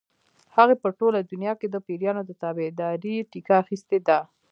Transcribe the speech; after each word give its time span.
هغې 0.57 0.75
په 0.83 0.89
ټوله 0.99 1.19
دنیا 1.31 1.53
کې 1.59 1.67
د 1.69 1.75
پیریانو 1.87 2.21
د 2.25 2.31
تابعدارۍ 2.41 3.15
ټیکه 3.31 3.53
اخیستې 3.63 3.97
ده. 4.07 4.19